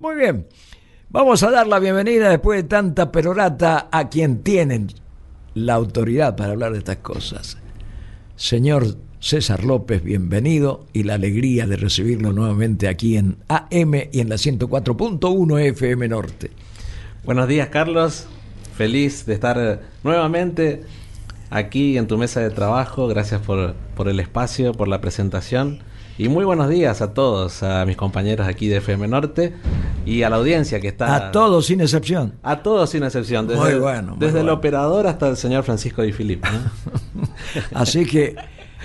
Muy 0.00 0.16
bien, 0.16 0.48
vamos 1.08 1.44
a 1.44 1.50
dar 1.52 1.68
la 1.68 1.78
bienvenida 1.78 2.28
después 2.28 2.62
de 2.62 2.68
tanta 2.68 3.12
perorata 3.12 3.88
a 3.92 4.08
quien 4.08 4.42
tienen 4.42 4.88
la 5.54 5.74
autoridad 5.74 6.34
para 6.34 6.50
hablar 6.50 6.72
de 6.72 6.78
estas 6.78 6.96
cosas. 6.96 7.58
Señor 8.34 8.96
César 9.20 9.62
López, 9.62 10.02
bienvenido 10.02 10.84
y 10.92 11.04
la 11.04 11.14
alegría 11.14 11.68
de 11.68 11.76
recibirlo 11.76 12.32
nuevamente 12.32 12.88
aquí 12.88 13.16
en 13.16 13.36
AM 13.46 13.94
y 14.10 14.18
en 14.18 14.28
la 14.28 14.34
104.1 14.34 15.60
FM 15.60 16.08
Norte. 16.08 16.50
Buenos 17.24 17.46
días, 17.46 17.68
Carlos. 17.68 18.26
Feliz 18.76 19.26
de 19.26 19.34
estar 19.34 19.80
nuevamente 20.02 20.82
aquí 21.50 21.96
en 21.96 22.08
tu 22.08 22.18
mesa 22.18 22.40
de 22.40 22.50
trabajo. 22.50 23.06
Gracias 23.06 23.40
por, 23.40 23.74
por 23.94 24.08
el 24.08 24.18
espacio, 24.18 24.72
por 24.72 24.88
la 24.88 25.00
presentación. 25.00 25.84
Y 26.16 26.28
muy 26.28 26.44
buenos 26.44 26.68
días 26.68 27.02
a 27.02 27.12
todos, 27.12 27.64
a 27.64 27.84
mis 27.86 27.96
compañeros 27.96 28.46
aquí 28.46 28.68
de 28.68 28.76
FM 28.76 29.08
Norte 29.08 29.52
y 30.06 30.22
a 30.22 30.30
la 30.30 30.36
audiencia 30.36 30.78
que 30.78 30.86
está. 30.86 31.16
A 31.16 31.32
todos 31.32 31.66
sin 31.66 31.80
excepción. 31.80 32.34
A 32.44 32.62
todos 32.62 32.90
sin 32.90 33.02
excepción. 33.02 33.48
Desde, 33.48 33.60
Muy 33.60 33.74
bueno, 33.80 34.14
muy 34.14 34.24
desde 34.24 34.40
el 34.40 34.48
operador 34.48 35.08
hasta 35.08 35.28
el 35.28 35.36
señor 35.36 35.64
Francisco 35.64 36.02
Di 36.02 36.12
Filippo. 36.12 36.46
¿no? 36.52 37.28
Así 37.74 38.06
que 38.06 38.36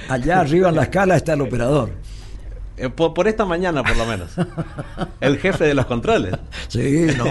allá 0.10 0.40
arriba 0.40 0.70
en 0.70 0.76
la 0.76 0.84
escala 0.84 1.18
está 1.18 1.34
el 1.34 1.42
operador. 1.42 1.92
Eh, 2.80 2.90
por, 2.90 3.14
por 3.14 3.28
esta 3.28 3.46
mañana, 3.46 3.84
por 3.84 3.98
lo 3.98 4.06
menos. 4.06 4.32
El 5.20 5.38
jefe 5.38 5.66
de 5.66 5.74
los 5.74 5.86
controles. 5.86 6.34
Sí, 6.70 7.08
no, 7.18 7.26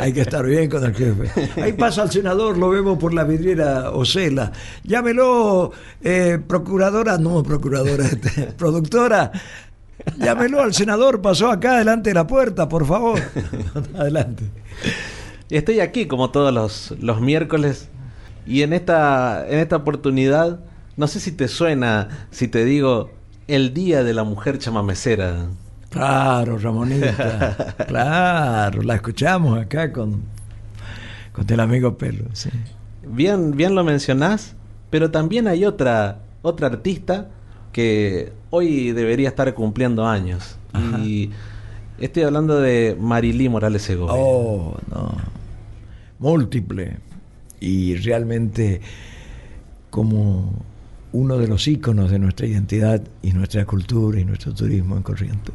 hay 0.00 0.12
que 0.12 0.20
estar 0.20 0.46
bien 0.46 0.70
con 0.70 0.84
el 0.84 0.94
jefe. 0.94 1.60
Ahí 1.60 1.72
pasa 1.72 2.04
el 2.04 2.10
senador, 2.12 2.56
lo 2.56 2.70
vemos 2.70 2.98
por 2.98 3.12
la 3.12 3.24
vidriera 3.24 3.90
Ocela. 3.90 4.52
Llámelo, 4.84 5.72
eh, 6.02 6.38
procuradora, 6.46 7.18
no 7.18 7.42
procuradora, 7.42 8.04
este, 8.04 8.52
productora. 8.52 9.32
Llámelo 10.18 10.60
al 10.62 10.72
senador, 10.72 11.20
pasó 11.20 11.50
acá 11.50 11.78
delante 11.78 12.10
de 12.10 12.14
la 12.14 12.28
puerta, 12.28 12.68
por 12.68 12.86
favor. 12.86 13.20
Adelante. 13.98 14.44
Estoy 15.50 15.80
aquí 15.80 16.06
como 16.06 16.30
todos 16.30 16.54
los, 16.54 16.94
los 17.00 17.20
miércoles. 17.20 17.88
Y 18.46 18.62
en 18.62 18.72
esta, 18.72 19.44
en 19.48 19.58
esta 19.58 19.76
oportunidad, 19.76 20.60
no 20.96 21.08
sé 21.08 21.18
si 21.18 21.32
te 21.32 21.48
suena, 21.48 22.26
si 22.30 22.46
te 22.46 22.64
digo 22.64 23.10
el 23.48 23.74
Día 23.74 24.04
de 24.04 24.14
la 24.14 24.24
Mujer 24.24 24.58
Chamamecera. 24.58 25.46
Claro, 25.90 26.58
Ramonita. 26.58 27.74
Claro, 27.86 28.82
la 28.82 28.94
escuchamos 28.94 29.58
acá 29.58 29.92
con, 29.92 30.22
con 31.32 31.44
el 31.48 31.60
amigo 31.60 31.98
Pelo. 31.98 32.24
Sí. 32.32 32.50
Bien, 33.06 33.56
bien 33.56 33.74
lo 33.74 33.84
mencionás, 33.84 34.54
pero 34.90 35.10
también 35.10 35.48
hay 35.48 35.64
otra, 35.64 36.20
otra 36.40 36.68
artista 36.68 37.28
que 37.72 38.32
hoy 38.50 38.92
debería 38.92 39.28
estar 39.28 39.52
cumpliendo 39.54 40.06
años. 40.06 40.56
Ajá. 40.72 40.98
Y 41.00 41.30
estoy 41.98 42.22
hablando 42.22 42.60
de 42.60 42.96
Marilí 42.98 43.48
Morales 43.48 43.82
Segovia. 43.82 44.14
Oh, 44.16 44.76
no. 44.90 45.16
Múltiple. 46.18 46.98
Y 47.60 47.96
realmente 47.96 48.80
como 49.90 50.52
uno 51.12 51.38
de 51.38 51.46
los 51.48 51.66
íconos 51.68 52.10
de 52.10 52.18
nuestra 52.18 52.46
identidad 52.46 53.02
y 53.22 53.32
nuestra 53.32 53.64
cultura 53.66 54.18
y 54.20 54.24
nuestro 54.24 54.54
turismo 54.54 54.96
en 54.96 55.02
Corrientes. 55.02 55.54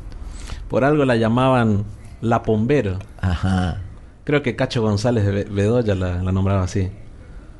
Por 0.70 0.84
algo 0.84 1.04
la 1.06 1.16
llamaban 1.16 1.84
La 2.22 2.44
Pombero. 2.44 3.00
Ajá. 3.22 3.82
Creo 4.24 4.42
que 4.44 4.56
Cacho 4.56 4.82
González 4.82 5.26
de 5.26 5.32
Be- 5.32 5.44
Bedoya 5.46 5.96
la, 5.96 6.22
la 6.22 6.32
nombraba 6.32 6.64
así. 6.64 6.90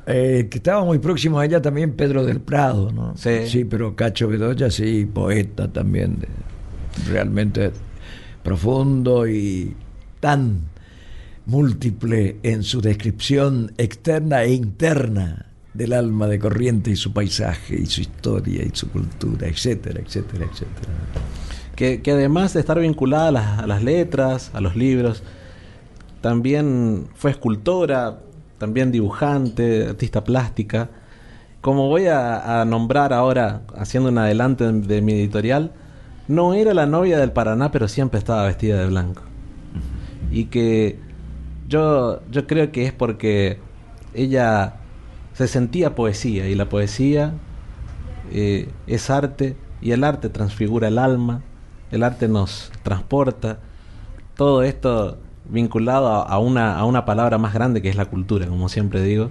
Eh, 0.06 0.48
que 0.50 0.58
estaba 0.58 0.84
muy 0.84 0.98
próximo 1.00 1.38
a 1.38 1.44
ella 1.44 1.60
también 1.60 1.92
Pedro 1.92 2.24
del 2.24 2.40
Prado, 2.40 2.90
¿no? 2.92 3.14
Sí. 3.16 3.64
pero 3.64 3.94
Cacho 3.96 4.28
Bedoya 4.28 4.70
sí, 4.70 5.04
poeta 5.04 5.68
también, 5.72 6.18
de- 6.20 6.28
realmente 7.10 7.72
profundo 8.42 9.26
y 9.28 9.74
tan 10.20 10.62
múltiple 11.46 12.36
en 12.42 12.62
su 12.62 12.80
descripción 12.80 13.72
externa 13.78 14.42
e 14.44 14.52
interna 14.52 15.46
del 15.78 15.92
alma 15.92 16.26
de 16.26 16.40
Corriente 16.40 16.90
y 16.90 16.96
su 16.96 17.12
paisaje 17.12 17.76
y 17.80 17.86
su 17.86 18.00
historia 18.00 18.64
y 18.64 18.70
su 18.74 18.90
cultura, 18.90 19.46
etcétera, 19.46 20.00
etcétera, 20.04 20.44
etcétera. 20.50 20.92
que, 21.76 22.02
que 22.02 22.10
además 22.10 22.52
de 22.52 22.60
estar 22.60 22.80
vinculada 22.80 23.28
a 23.28 23.30
las, 23.30 23.58
a 23.60 23.66
las 23.68 23.84
letras, 23.84 24.50
a 24.54 24.60
los 24.60 24.74
libros, 24.74 25.22
también 26.20 27.06
fue 27.14 27.30
escultora, 27.30 28.18
también 28.58 28.90
dibujante, 28.90 29.86
artista 29.86 30.24
plástica. 30.24 30.90
Como 31.60 31.86
voy 31.88 32.06
a, 32.06 32.60
a 32.60 32.64
nombrar 32.64 33.12
ahora, 33.12 33.62
haciendo 33.76 34.08
un 34.08 34.18
adelante 34.18 34.64
de, 34.64 34.80
de 34.80 35.00
mi 35.00 35.12
editorial, 35.12 35.70
no 36.26 36.54
era 36.54 36.74
la 36.74 36.86
novia 36.86 37.18
del 37.18 37.30
Paraná, 37.30 37.70
pero 37.70 37.86
siempre 37.86 38.18
estaba 38.18 38.44
vestida 38.46 38.80
de 38.80 38.86
blanco. 38.88 39.22
Y 40.32 40.46
que 40.46 40.98
yo, 41.68 42.20
yo 42.32 42.48
creo 42.48 42.72
que 42.72 42.84
es 42.84 42.92
porque 42.92 43.60
ella 44.12 44.74
se 45.38 45.46
sentía 45.46 45.94
poesía 45.94 46.48
y 46.48 46.56
la 46.56 46.68
poesía 46.68 47.32
eh, 48.32 48.68
es 48.88 49.08
arte 49.08 49.54
y 49.80 49.92
el 49.92 50.02
arte 50.02 50.30
transfigura 50.30 50.88
el 50.88 50.98
alma, 50.98 51.42
el 51.92 52.02
arte 52.02 52.26
nos 52.26 52.72
transporta, 52.82 53.60
todo 54.34 54.64
esto 54.64 55.16
vinculado 55.48 56.08
a, 56.08 56.38
una, 56.40 56.76
a 56.76 56.84
una 56.84 57.04
palabra 57.04 57.38
más 57.38 57.54
grande 57.54 57.80
que 57.80 57.88
es 57.88 57.94
la 57.94 58.06
cultura, 58.06 58.48
como 58.48 58.68
siempre 58.68 59.00
digo. 59.00 59.30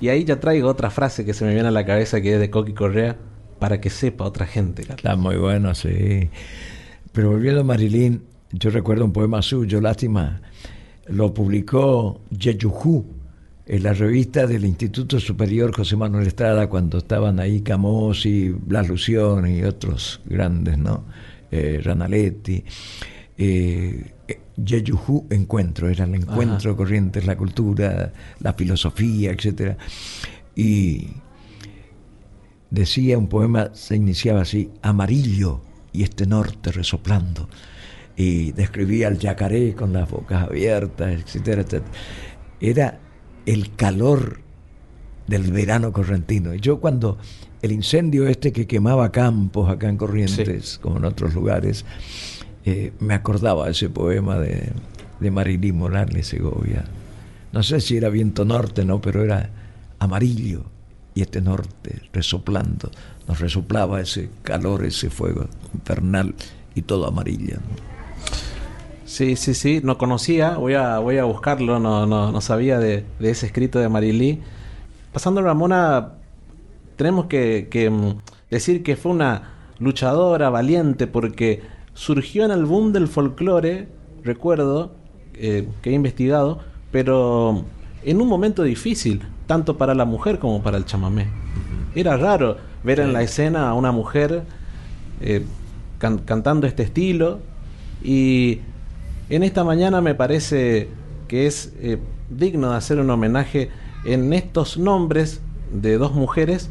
Y 0.00 0.08
ahí 0.08 0.24
ya 0.24 0.40
traigo 0.40 0.70
otra 0.70 0.88
frase 0.88 1.26
que 1.26 1.34
se 1.34 1.44
me 1.44 1.52
viene 1.52 1.68
a 1.68 1.70
la 1.70 1.84
cabeza 1.84 2.22
que 2.22 2.32
es 2.32 2.40
de 2.40 2.48
Coqui 2.48 2.72
Correa, 2.72 3.18
para 3.58 3.78
que 3.78 3.90
sepa 3.90 4.24
otra 4.24 4.46
gente. 4.46 4.84
Carlos. 4.84 4.96
Está 5.04 5.16
muy 5.16 5.36
bueno, 5.36 5.74
sí. 5.74 6.30
Pero 7.12 7.30
volviendo 7.30 7.60
a 7.60 7.64
Marilyn, 7.64 8.22
yo 8.52 8.70
recuerdo 8.70 9.04
un 9.04 9.12
poema 9.12 9.42
suyo, 9.42 9.82
lástima, 9.82 10.40
lo 11.08 11.34
publicó 11.34 12.22
Yeyujú 12.30 13.21
en 13.72 13.82
la 13.82 13.94
revista 13.94 14.46
del 14.46 14.66
Instituto 14.66 15.18
Superior 15.18 15.74
José 15.74 15.96
Manuel 15.96 16.26
Estrada 16.26 16.68
cuando 16.68 16.98
estaban 16.98 17.40
ahí 17.40 17.62
Camós 17.62 18.26
y 18.26 18.50
Blas 18.50 18.86
Lución 18.86 19.50
y 19.50 19.62
otros 19.62 20.20
grandes, 20.26 20.76
¿no? 20.76 21.06
Eh, 21.50 21.80
Ranaletti. 21.82 22.62
Eh, 23.38 24.12
Yeyujú 24.62 25.26
Encuentro, 25.30 25.88
era 25.88 26.04
el 26.04 26.14
encuentro 26.14 26.72
Ajá. 26.72 26.76
corriente, 26.76 27.22
la 27.22 27.34
cultura, 27.34 28.12
la 28.40 28.52
filosofía, 28.52 29.30
etcétera. 29.30 29.78
Y 30.54 31.06
decía 32.68 33.16
un 33.16 33.28
poema, 33.28 33.70
se 33.72 33.96
iniciaba 33.96 34.42
así, 34.42 34.70
amarillo 34.82 35.62
y 35.94 36.02
este 36.02 36.26
norte 36.26 36.72
resoplando. 36.72 37.48
Y 38.18 38.52
describía 38.52 39.08
al 39.08 39.18
yacaré 39.18 39.74
con 39.74 39.94
las 39.94 40.10
bocas 40.10 40.42
abiertas, 40.42 41.10
etcétera, 41.10 41.62
etcétera. 41.62 41.90
Era 42.60 43.00
el 43.46 43.74
calor 43.74 44.40
del 45.26 45.50
verano 45.52 45.92
correntino. 45.92 46.54
Yo 46.54 46.80
cuando 46.80 47.18
el 47.62 47.72
incendio 47.72 48.26
este 48.26 48.52
que 48.52 48.66
quemaba 48.66 49.12
campos 49.12 49.70
acá 49.70 49.88
en 49.88 49.96
Corrientes, 49.96 50.78
como 50.82 50.98
en 50.98 51.04
otros 51.04 51.34
lugares, 51.34 51.84
eh, 52.64 52.92
me 53.00 53.14
acordaba 53.14 53.68
ese 53.68 53.88
poema 53.88 54.38
de, 54.38 54.72
de 55.20 55.30
Marilí 55.30 55.72
Morales 55.72 56.26
Segovia. 56.26 56.84
No 57.52 57.62
sé 57.62 57.80
si 57.80 57.96
era 57.96 58.08
viento 58.08 58.44
norte, 58.44 58.84
no, 58.84 59.00
pero 59.00 59.22
era 59.22 59.50
amarillo 59.98 60.64
y 61.14 61.22
este 61.22 61.40
norte 61.40 62.02
resoplando. 62.12 62.90
Nos 63.28 63.40
resoplaba 63.40 64.00
ese 64.00 64.30
calor, 64.42 64.84
ese 64.84 65.10
fuego 65.10 65.46
infernal 65.74 66.34
y 66.74 66.82
todo 66.82 67.06
amarillo. 67.06 67.56
¿no? 67.56 68.01
Sí, 69.12 69.36
sí, 69.36 69.52
sí, 69.52 69.80
no 69.84 69.98
conocía, 69.98 70.56
voy 70.56 70.72
a, 70.72 70.98
voy 70.98 71.18
a 71.18 71.24
buscarlo, 71.24 71.78
no, 71.78 72.06
no, 72.06 72.32
no 72.32 72.40
sabía 72.40 72.78
de, 72.78 73.04
de 73.18 73.30
ese 73.30 73.44
escrito 73.44 73.78
de 73.78 73.90
Marilí. 73.90 74.40
Pasando 75.12 75.42
Ramona, 75.42 76.12
tenemos 76.96 77.26
que, 77.26 77.68
que, 77.70 77.90
mm, 77.90 78.14
decir 78.50 78.82
que 78.82 78.96
fue 78.96 79.12
una 79.12 79.50
luchadora 79.78 80.48
valiente 80.48 81.06
porque 81.06 81.60
surgió 81.92 82.46
en 82.46 82.52
el 82.52 82.64
boom 82.64 82.94
del 82.94 83.06
folclore, 83.06 83.86
recuerdo, 84.24 84.92
eh, 85.34 85.68
que 85.82 85.90
he 85.90 85.92
investigado, 85.92 86.60
pero 86.90 87.66
en 88.04 88.18
un 88.18 88.28
momento 88.28 88.62
difícil, 88.62 89.20
tanto 89.46 89.76
para 89.76 89.94
la 89.94 90.06
mujer 90.06 90.38
como 90.38 90.62
para 90.62 90.78
el 90.78 90.86
chamamé. 90.86 91.26
Era 91.94 92.16
raro 92.16 92.56
ver 92.82 93.00
en 93.00 93.12
la 93.12 93.22
escena 93.22 93.68
a 93.68 93.74
una 93.74 93.92
mujer 93.92 94.44
eh, 95.20 95.44
can- 95.98 96.20
cantando 96.20 96.66
este 96.66 96.82
estilo 96.82 97.40
y 98.02 98.60
en 99.36 99.42
esta 99.42 99.64
mañana 99.64 100.00
me 100.00 100.14
parece 100.14 100.88
que 101.28 101.46
es 101.46 101.72
eh, 101.80 101.98
digno 102.30 102.70
de 102.70 102.76
hacer 102.76 102.98
un 103.00 103.10
homenaje 103.10 103.70
en 104.04 104.32
estos 104.32 104.76
nombres 104.78 105.40
de 105.72 105.96
dos 105.98 106.12
mujeres 106.14 106.70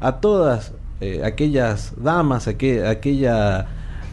a 0.00 0.20
todas 0.20 0.72
eh, 1.00 1.22
aquellas 1.24 1.94
damas, 2.02 2.46
aqu- 2.48 2.86
aquella, 2.86 3.66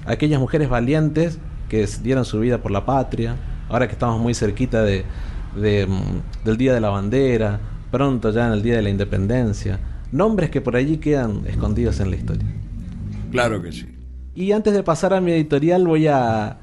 aquellas 0.05 0.39
mujeres 0.39 0.69
valientes 0.69 1.37
que 1.69 1.87
dieron 2.03 2.25
su 2.25 2.39
vida 2.39 2.57
por 2.59 2.71
la 2.71 2.85
patria, 2.85 3.35
ahora 3.69 3.87
que 3.87 3.93
estamos 3.93 4.19
muy 4.19 4.33
cerquita 4.33 4.83
de, 4.83 5.05
de, 5.55 5.85
mm, 5.87 6.45
del 6.45 6.57
Día 6.57 6.73
de 6.73 6.81
la 6.81 6.89
Bandera, 6.89 7.59
pronto 7.91 8.31
ya 8.31 8.47
en 8.47 8.53
el 8.53 8.61
Día 8.63 8.75
de 8.77 8.81
la 8.81 8.89
Independencia, 8.89 9.79
nombres 10.11 10.49
que 10.49 10.61
por 10.61 10.75
allí 10.75 10.97
quedan 10.97 11.43
escondidos 11.47 11.99
en 11.99 12.09
la 12.09 12.15
historia. 12.17 12.47
Claro 13.31 13.61
que 13.61 13.71
sí. 13.71 13.85
Y 14.35 14.51
antes 14.51 14.73
de 14.73 14.81
pasar 14.83 15.13
a 15.13 15.21
mi 15.21 15.31
editorial 15.31 15.85
voy 15.87 16.07
a 16.07 16.57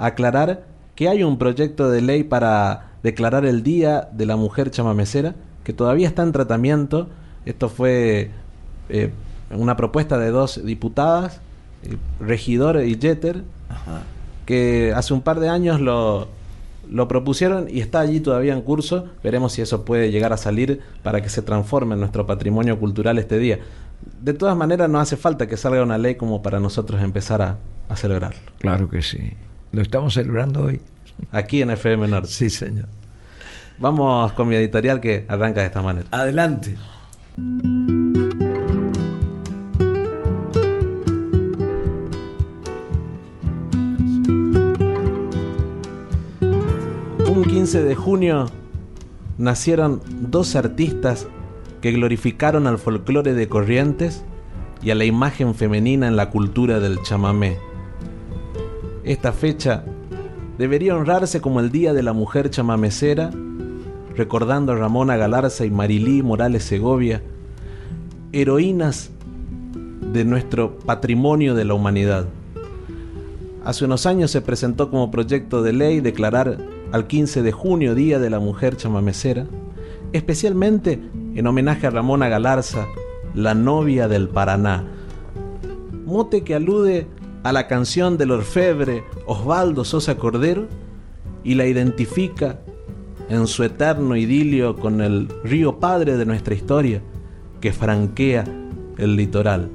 aclarar 0.00 0.64
que 0.96 1.08
hay 1.08 1.22
un 1.22 1.38
proyecto 1.38 1.90
de 1.90 2.00
ley 2.00 2.24
para 2.24 2.90
declarar 3.02 3.44
el 3.44 3.62
Día 3.62 4.08
de 4.12 4.26
la 4.26 4.36
Mujer 4.36 4.70
Chamamecera, 4.70 5.34
que 5.62 5.72
todavía 5.72 6.08
está 6.08 6.22
en 6.22 6.32
tratamiento. 6.32 7.08
Esto 7.46 7.68
fue 7.68 8.30
eh, 8.88 9.10
una 9.50 9.76
propuesta 9.76 10.18
de 10.18 10.30
dos 10.30 10.64
diputadas, 10.64 11.40
eh, 11.84 11.96
Regidor 12.18 12.82
y 12.84 12.98
Jeter, 13.00 13.44
que 14.46 14.92
hace 14.94 15.14
un 15.14 15.22
par 15.22 15.38
de 15.38 15.48
años 15.48 15.80
lo, 15.80 16.28
lo 16.90 17.08
propusieron 17.08 17.68
y 17.70 17.80
está 17.80 18.00
allí 18.00 18.20
todavía 18.20 18.52
en 18.52 18.62
curso. 18.62 19.06
Veremos 19.22 19.52
si 19.52 19.62
eso 19.62 19.84
puede 19.84 20.10
llegar 20.10 20.32
a 20.32 20.36
salir 20.36 20.80
para 21.02 21.22
que 21.22 21.28
se 21.28 21.42
transforme 21.42 21.94
en 21.94 22.00
nuestro 22.00 22.26
patrimonio 22.26 22.78
cultural 22.78 23.18
este 23.18 23.38
día. 23.38 23.58
De 24.22 24.32
todas 24.32 24.56
maneras, 24.56 24.88
no 24.88 24.98
hace 24.98 25.16
falta 25.16 25.46
que 25.46 25.56
salga 25.56 25.82
una 25.82 25.98
ley 25.98 26.14
como 26.14 26.42
para 26.42 26.58
nosotros 26.58 27.02
empezar 27.02 27.42
a, 27.42 27.58
a 27.88 27.96
celebrarlo. 27.96 28.40
Claro 28.58 28.88
que 28.88 29.02
sí. 29.02 29.34
Lo 29.72 29.82
estamos 29.82 30.14
celebrando 30.14 30.64
hoy. 30.64 30.80
Aquí 31.30 31.62
en 31.62 31.70
FM 31.70 32.08
Norte. 32.08 32.28
Sí, 32.28 32.50
señor. 32.50 32.86
Vamos 33.78 34.32
con 34.32 34.48
mi 34.48 34.56
editorial 34.56 35.00
que 35.00 35.24
arranca 35.28 35.60
de 35.60 35.66
esta 35.66 35.80
manera. 35.80 36.06
Adelante. 36.10 36.76
Un 47.28 47.44
15 47.48 47.82
de 47.84 47.94
junio 47.94 48.50
nacieron 49.38 50.02
dos 50.08 50.56
artistas 50.56 51.28
que 51.80 51.92
glorificaron 51.92 52.66
al 52.66 52.78
folclore 52.78 53.34
de 53.34 53.48
Corrientes 53.48 54.24
y 54.82 54.90
a 54.90 54.94
la 54.94 55.04
imagen 55.04 55.54
femenina 55.54 56.08
en 56.08 56.16
la 56.16 56.30
cultura 56.30 56.80
del 56.80 57.00
chamamé. 57.02 57.69
Esta 59.04 59.32
fecha 59.32 59.84
debería 60.58 60.94
honrarse 60.94 61.40
como 61.40 61.60
el 61.60 61.70
Día 61.70 61.94
de 61.94 62.02
la 62.02 62.12
Mujer 62.12 62.50
Chamamecera, 62.50 63.30
recordando 64.14 64.72
a 64.72 64.76
Ramona 64.76 65.16
Galarza 65.16 65.64
y 65.64 65.70
Marilí 65.70 66.22
Morales 66.22 66.64
Segovia, 66.64 67.22
heroínas 68.32 69.10
de 70.12 70.24
nuestro 70.24 70.78
patrimonio 70.78 71.54
de 71.54 71.64
la 71.64 71.74
humanidad. 71.74 72.26
Hace 73.64 73.86
unos 73.86 74.04
años 74.04 74.30
se 74.30 74.42
presentó 74.42 74.90
como 74.90 75.10
proyecto 75.10 75.62
de 75.62 75.72
ley 75.72 76.00
declarar 76.00 76.58
al 76.92 77.06
15 77.06 77.42
de 77.42 77.52
junio 77.52 77.94
Día 77.94 78.18
de 78.18 78.28
la 78.28 78.40
Mujer 78.40 78.76
Chamamecera, 78.76 79.46
especialmente 80.12 81.00
en 81.34 81.46
homenaje 81.46 81.86
a 81.86 81.90
Ramona 81.90 82.28
Galarza, 82.28 82.86
la 83.34 83.54
novia 83.54 84.08
del 84.08 84.28
Paraná, 84.28 84.84
mote 86.04 86.42
que 86.42 86.54
alude 86.54 87.06
a 87.42 87.52
la 87.52 87.66
canción 87.66 88.18
del 88.18 88.32
orfebre 88.32 89.04
Osvaldo 89.26 89.84
Sosa 89.84 90.16
Cordero 90.16 90.68
y 91.42 91.54
la 91.54 91.66
identifica 91.66 92.60
en 93.28 93.46
su 93.46 93.62
eterno 93.64 94.16
idilio 94.16 94.76
con 94.76 95.00
el 95.00 95.28
río 95.44 95.78
padre 95.78 96.16
de 96.16 96.26
nuestra 96.26 96.54
historia 96.54 97.00
que 97.60 97.72
franquea 97.72 98.44
el 98.98 99.16
litoral. 99.16 99.70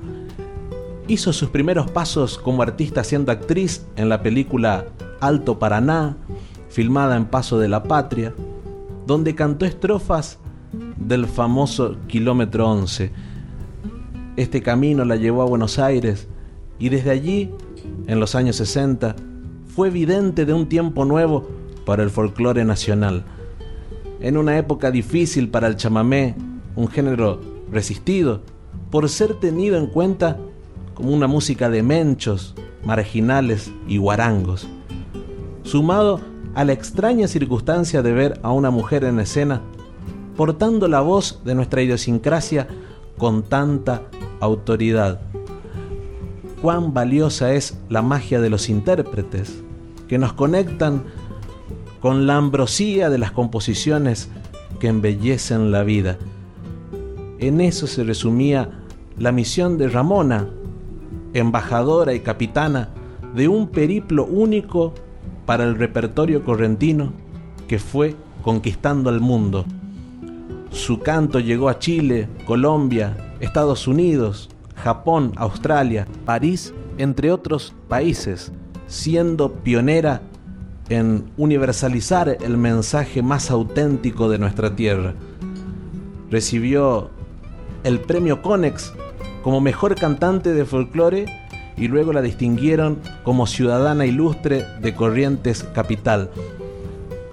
Hizo 1.08 1.34
sus 1.34 1.50
primeros 1.50 1.90
pasos 1.90 2.38
como 2.38 2.62
artista 2.62 3.04
siendo 3.04 3.32
actriz 3.32 3.86
en 3.96 4.10
la 4.10 4.22
película 4.22 4.86
Alto 5.20 5.58
Paraná, 5.58 6.18
filmada 6.70 7.16
en 7.16 7.26
Paso 7.26 7.58
de 7.58 7.70
la 7.70 7.84
Patria, 7.84 8.34
donde 9.08 9.36
cantó 9.36 9.66
estrofas 9.66 10.40
del 10.98 11.26
famoso 11.26 11.96
Kilómetro 12.08 12.70
11. 12.70 13.12
Este 14.36 14.62
camino 14.62 15.06
la 15.06 15.16
llevó 15.16 15.44
a 15.44 15.46
Buenos 15.46 15.80
Aires 15.80 16.28
y 16.80 16.90
desde 16.90 17.12
allí, 17.12 17.52
en 18.08 18.20
los 18.20 18.36
años 18.36 18.56
60, 18.58 19.16
fue 19.68 19.90
evidente 19.90 20.46
de 20.46 20.54
un 20.54 20.68
tiempo 20.68 21.06
nuevo 21.06 21.48
para 21.86 22.04
el 22.04 22.10
folclore 22.10 22.66
nacional. 22.66 23.24
En 24.20 24.38
una 24.38 24.58
época 24.58 24.92
difícil 24.92 25.50
para 25.50 25.68
el 25.68 25.76
chamamé, 25.76 26.36
un 26.76 26.88
género 26.88 27.40
resistido, 27.72 28.42
por 28.92 29.10
ser 29.10 29.36
tenido 29.36 29.78
en 29.78 29.88
cuenta 29.88 30.38
como 30.94 31.12
una 31.12 31.28
música 31.28 31.70
de 31.70 31.84
menchos, 31.84 32.56
marginales 32.86 33.72
y 33.88 33.98
guarangos. 33.98 34.68
Sumado 35.64 36.22
a 36.54 36.64
la 36.64 36.74
extraña 36.74 37.28
circunstancia 37.28 38.02
de 38.02 38.14
ver 38.14 38.40
a 38.44 38.52
una 38.52 38.70
mujer 38.70 39.04
en 39.04 39.20
escena 39.20 39.62
portando 40.36 40.88
la 40.88 41.02
voz 41.02 41.42
de 41.44 41.56
nuestra 41.56 41.82
idiosincrasia 41.82 42.68
con 43.18 43.44
tanta 43.44 44.04
autoridad. 44.40 45.22
Cuán 46.66 46.96
valiosa 46.96 47.54
es 47.54 47.78
la 47.90 48.02
magia 48.02 48.42
de 48.42 48.50
los 48.50 48.70
intérpretes, 48.70 49.62
que 50.08 50.18
nos 50.18 50.34
conectan 50.34 51.04
con 52.00 52.26
la 52.26 52.38
ambrosía 52.38 53.12
de 53.12 53.20
las 53.20 53.32
composiciones 53.32 54.32
que 54.80 54.88
embellecen 54.88 55.72
la 55.72 55.84
vida. 55.84 56.18
En 57.38 57.62
eso 57.62 57.86
se 57.86 58.04
resumía 58.04 58.84
la 59.20 59.32
misión 59.32 59.78
de 59.78 59.90
Ramona, 59.90 60.48
embajadora 61.36 62.16
y 62.16 62.22
capitana 62.22 62.90
de 63.36 63.48
un 63.48 63.68
periplo 63.68 64.26
único 64.26 64.96
para 65.46 65.66
el 65.66 65.76
repertorio 65.76 66.44
correntino 66.44 67.14
que 67.68 67.78
fue 67.78 68.16
conquistando 68.42 69.12
el 69.12 69.20
mundo. 69.20 69.66
Su 70.72 70.98
canto 70.98 71.40
llegó 71.40 71.70
a 71.70 71.78
Chile, 71.78 72.28
Colombia, 72.48 73.36
Estados 73.40 73.88
Unidos, 73.88 74.50
Japón, 74.76 75.34
Australia, 75.36 76.08
París, 76.26 76.74
entre 76.98 77.32
otros 77.32 77.74
países, 77.88 78.52
siendo 78.88 79.54
pionera 79.54 80.22
en 80.90 81.26
universalizar 81.38 82.38
el 82.42 82.58
mensaje 82.58 83.22
más 83.22 83.50
auténtico 83.50 84.30
de 84.30 84.38
nuestra 84.38 84.76
tierra. 84.76 85.14
Recibió 86.30 87.10
el 87.84 88.00
premio 88.00 88.42
Conex 88.42 88.94
como 89.44 89.62
mejor 89.62 89.96
cantante 89.96 90.54
de 90.54 90.66
folclore 90.66 91.26
y 91.78 91.88
luego 91.88 92.14
la 92.14 92.22
distinguieron 92.22 93.00
como 93.24 93.48
ciudadana 93.48 94.06
ilustre 94.06 94.66
de 94.82 94.96
Corrientes 94.96 95.64
Capital. 95.74 96.32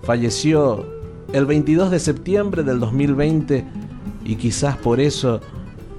Falleció 0.03 0.85
el 1.33 1.47
22 1.47 1.91
de 1.91 1.99
septiembre 1.99 2.63
del 2.63 2.81
2020 2.81 3.65
y 4.25 4.37
quizás 4.37 4.77
por 4.77 5.01
eso 5.01 5.41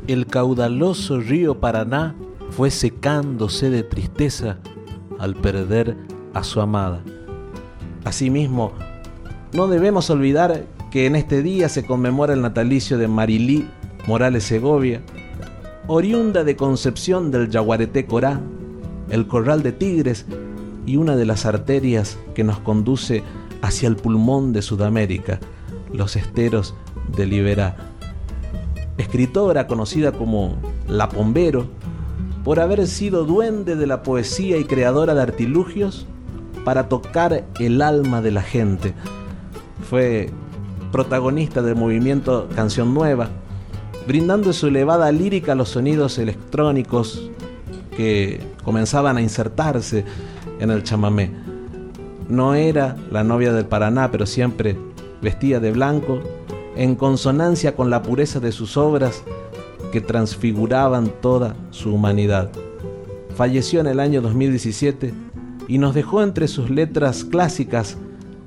el 0.08 0.28
caudaloso 0.28 1.20
río 1.20 1.60
Paraná 1.60 2.16
fue 2.50 2.72
secándose 2.72 3.70
de 3.70 3.84
tristeza 3.84 4.58
al 5.20 5.36
perder 5.36 5.98
a 6.34 6.44
su 6.44 6.62
amada. 6.62 7.02
Asimismo, 8.04 8.74
no 9.54 9.68
debemos 9.68 10.10
olvidar 10.10 10.66
que 10.92 11.06
en 11.06 11.16
este 11.16 11.42
día 11.42 11.70
se 11.70 11.86
conmemora 11.86 12.34
el 12.34 12.42
natalicio 12.42 12.98
de 12.98 13.08
Marilí 13.08 13.68
Morales 14.08 14.44
Segovia, 14.44 15.02
oriunda 15.88 16.44
de 16.44 16.56
Concepción 16.56 17.32
del 17.32 17.50
Yaguareté 17.50 18.06
Corá, 18.06 18.42
el 19.10 19.28
Corral 19.28 19.64
de 19.64 19.72
Tigres 19.72 20.26
y 20.86 20.98
una 20.98 21.16
de 21.16 21.26
las 21.26 21.46
arterias 21.46 22.18
que 22.36 22.44
nos 22.44 22.60
conduce 22.60 23.24
hacia 23.62 23.88
el 23.88 23.96
pulmón 23.96 24.52
de 24.52 24.62
Sudamérica, 24.62 25.40
los 25.94 26.16
esteros 26.16 26.76
de 27.16 27.26
Liberá. 27.26 27.93
Escritora 28.98 29.68
conocida 29.68 30.12
como 30.12 30.56
La 30.88 31.10
Pombero, 31.10 31.68
por 32.44 32.60
haber 32.60 32.88
sido 32.88 33.26
duende 33.26 33.76
de 33.76 33.88
la 33.88 34.04
poesía 34.04 34.58
y 34.58 34.66
creadora 34.66 35.16
de 35.16 35.22
artilugios 35.22 36.06
para 36.66 36.90
tocar 36.90 37.46
el 37.60 37.82
alma 37.82 38.22
de 38.22 38.32
la 38.32 38.42
gente. 38.42 38.94
Fue 39.90 40.30
protagonista 40.92 41.62
del 41.62 41.76
movimiento 41.76 42.48
Canción 42.56 42.94
Nueva, 42.94 43.30
brindando 44.08 44.54
su 44.54 44.68
elevada 44.68 45.12
lírica 45.12 45.54
a 45.54 45.56
los 45.56 45.70
sonidos 45.70 46.18
electrónicos 46.18 47.32
que 47.96 48.42
comenzaban 48.64 49.18
a 49.18 49.22
insertarse 49.22 50.06
en 50.60 50.70
el 50.70 50.84
chamamé. 50.84 51.32
No 52.30 52.56
era 52.56 52.96
la 53.12 53.24
novia 53.24 53.54
del 53.54 53.66
Paraná, 53.66 54.12
pero 54.12 54.26
siempre 54.26 54.78
vestía 55.22 55.60
de 55.60 55.72
blanco, 55.72 56.22
en 56.76 56.96
consonancia 56.96 57.76
con 57.76 57.90
la 57.90 58.02
pureza 58.02 58.40
de 58.40 58.52
sus 58.52 58.78
obras 58.78 59.24
que 59.92 60.02
transfiguraban 60.02 61.12
toda 61.22 61.56
su 61.72 61.94
humanidad. 61.94 62.50
Falleció 63.36 63.80
en 63.80 63.88
el 63.88 64.00
año 64.00 64.22
2017 64.22 65.14
y 65.68 65.78
nos 65.78 65.94
dejó 65.94 66.24
entre 66.24 66.48
sus 66.48 66.70
letras 66.70 67.24
clásicas 67.24 67.98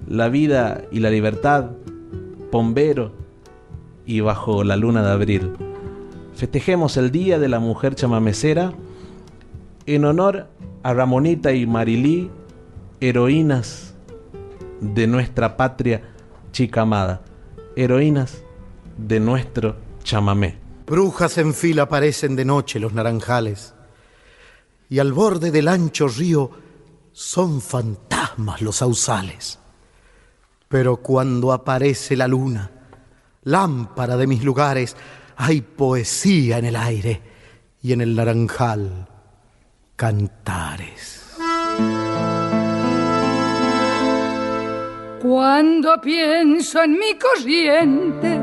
La 0.08 0.28
vida 0.28 0.82
y 0.90 1.00
la 1.00 1.10
libertad, 1.10 1.70
Pombero 2.50 3.12
y 4.04 4.20
Bajo 4.20 4.64
la 4.64 4.76
luna 4.76 5.02
de 5.02 5.10
abril. 5.10 5.52
Festejemos 6.34 6.96
el 6.96 7.10
Día 7.10 7.38
de 7.38 7.48
la 7.48 7.58
Mujer 7.58 7.94
Chamamecera 7.94 8.72
en 9.86 10.04
honor 10.04 10.46
a 10.82 10.94
Ramonita 10.94 11.52
y 11.52 11.66
Marilí 11.66 12.30
heroínas 13.00 13.94
de 14.80 15.06
nuestra 15.06 15.56
patria 15.56 16.02
chica 16.52 16.82
amada, 16.82 17.22
heroínas 17.76 18.42
de 18.96 19.20
nuestro 19.20 19.76
chamamé. 20.02 20.58
Brujas 20.86 21.38
en 21.38 21.52
fila 21.52 21.82
aparecen 21.82 22.34
de 22.34 22.44
noche 22.44 22.80
los 22.80 22.92
naranjales, 22.92 23.74
y 24.88 24.98
al 24.98 25.12
borde 25.12 25.50
del 25.50 25.68
ancho 25.68 26.08
río 26.08 26.50
son 27.12 27.60
fantasmas 27.60 28.62
los 28.62 28.76
sausales. 28.76 29.58
Pero 30.68 30.96
cuando 30.96 31.52
aparece 31.52 32.16
la 32.16 32.26
luna, 32.26 32.70
lámpara 33.42 34.16
de 34.16 34.26
mis 34.26 34.42
lugares, 34.42 34.96
hay 35.36 35.60
poesía 35.60 36.58
en 36.58 36.64
el 36.64 36.76
aire 36.76 37.20
y 37.82 37.92
en 37.92 38.00
el 38.00 38.16
naranjal 38.16 39.08
cantares. 39.96 41.36
Cuando 45.28 46.00
pienso 46.00 46.84
en 46.84 46.92
mi 46.92 47.18
corrientes, 47.18 48.38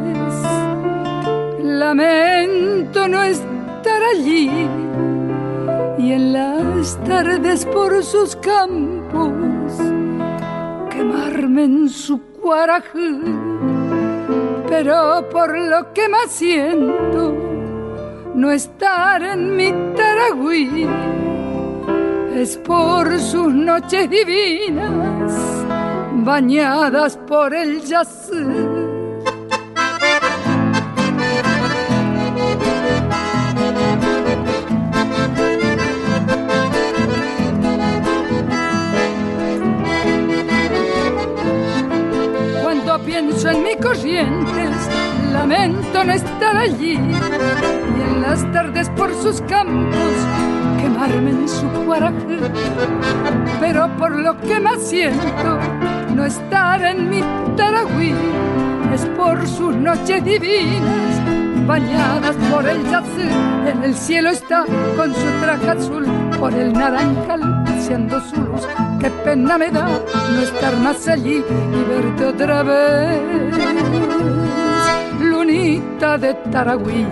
lamento 1.63 3.07
no 3.07 3.23
estar 3.23 4.03
allí 4.13 4.67
y 5.97 6.11
en 6.11 6.33
las 6.33 7.01
tardes 7.05 7.65
por 7.67 8.03
sus 8.03 8.35
campos 8.35 9.31
quemarme 10.89 11.63
en 11.63 11.87
su 11.87 12.19
cuaraje. 12.41 13.17
Pero 14.67 15.29
por 15.29 15.57
lo 15.57 15.93
que 15.93 16.09
más 16.09 16.31
siento, 16.31 17.33
no 18.35 18.51
estar 18.51 19.23
en 19.23 19.55
mi 19.55 19.71
Taragüí 19.95 20.85
es 22.35 22.57
por 22.57 23.17
sus 23.21 23.53
noches 23.53 24.09
divinas 24.09 25.53
bañadas 26.23 27.17
por 27.27 27.53
el. 27.53 27.81
Cuando 42.61 42.99
pienso 43.05 43.49
en 43.49 43.63
mis 43.63 43.77
corrientes, 43.77 44.89
lamento 45.31 46.03
no 46.03 46.13
estar 46.13 46.57
allí 46.57 46.93
y 46.93 48.01
en 48.01 48.21
las 48.21 48.49
tardes 48.51 48.89
por 48.91 49.13
sus 49.21 49.41
campos 49.41 50.42
quemarme 51.03 51.31
en 51.31 51.49
su 51.49 51.67
paraje. 51.87 52.39
Pero 53.59 53.89
por 53.97 54.15
lo 54.15 54.39
que 54.41 54.59
más 54.59 54.81
siento, 54.81 55.59
no 56.15 56.25
estar 56.25 56.81
en 56.83 57.09
mi 57.09 57.21
Taragüí 57.55 58.13
es 58.93 59.05
por 59.17 59.47
sus 59.47 59.75
noches 59.75 60.23
divinas 60.23 61.21
bañadas 61.67 62.35
por 62.51 62.67
el 62.67 62.83
yacer. 62.83 63.31
En 63.67 63.83
el 63.83 63.95
cielo 63.95 64.29
está 64.29 64.65
con 64.95 65.13
su 65.13 65.27
traje 65.41 65.69
azul, 65.69 66.05
por 66.39 66.53
el 66.53 66.73
naranjal 66.73 67.63
paseando 67.63 68.19
su 68.21 68.35
luz. 68.35 68.67
Qué 68.99 69.09
pena 69.23 69.57
me 69.57 69.71
da 69.71 69.87
no 69.87 70.41
estar 70.41 70.75
más 70.77 71.07
allí 71.07 71.43
y 71.43 71.89
verte 71.89 72.25
otra 72.25 72.63
vez, 72.63 73.55
lunita 75.19 76.17
de 76.17 76.33
Taragüí. 76.51 77.07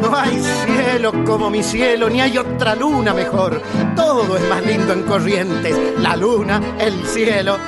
No 0.00 0.16
hay 0.16 0.42
cielo 0.42 1.12
como 1.24 1.50
mi 1.50 1.62
cielo, 1.62 2.08
ni 2.08 2.20
hay 2.20 2.38
otra 2.38 2.74
luna 2.74 3.12
mejor. 3.12 3.60
Todo 3.94 4.36
es 4.36 4.48
más 4.48 4.64
lindo 4.64 4.92
en 4.92 5.02
corrientes. 5.02 5.76
La 5.98 6.16
luna, 6.16 6.60
el 6.78 7.04
cielo, 7.06 7.58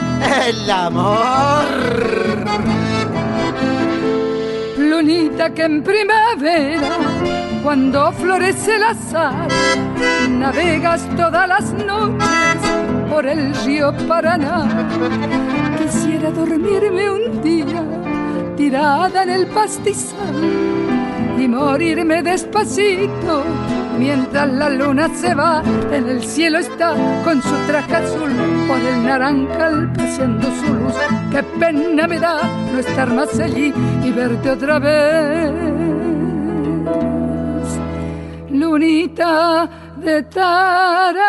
el 0.46 0.70
amor. 0.70 1.64
Lunita 4.78 5.52
que 5.52 5.64
en 5.64 5.82
primavera, 5.82 6.96
cuando 7.62 8.12
florece 8.12 8.76
el 8.76 8.84
azar, 8.84 9.48
navegas 10.30 11.06
todas 11.16 11.46
las 11.46 11.72
noches 11.72 12.56
por 13.10 13.26
el 13.26 13.54
río 13.64 13.94
Paraná. 14.08 14.88
Quisiera 15.78 16.30
dormirme 16.30 17.10
un 17.10 17.42
día 17.42 17.84
tirada 18.56 19.22
en 19.22 19.30
el 19.30 19.46
pastizal 19.48 20.81
y 21.42 21.48
morirme 21.48 22.22
despacito 22.22 23.42
mientras 23.98 24.48
la 24.48 24.70
luna 24.70 25.08
se 25.14 25.34
va. 25.34 25.62
En 25.90 26.08
el 26.08 26.22
cielo 26.22 26.58
está 26.58 26.94
con 27.24 27.42
su 27.42 27.54
traje 27.66 27.96
azul 27.96 28.30
por 28.68 28.78
el 28.78 29.04
naranjal 29.04 29.92
paseando 29.92 30.46
su 30.60 30.72
luz. 30.72 30.94
Qué 31.32 31.42
pena 31.58 32.06
me 32.06 32.18
da 32.20 32.42
no 32.72 32.78
estar 32.78 33.12
más 33.12 33.38
allí 33.40 33.74
y 34.04 34.10
verte 34.12 34.50
otra 34.50 34.78
vez. 34.78 35.50
Lunita 38.50 39.68
de 39.96 40.22
Taragüí. 40.22 41.22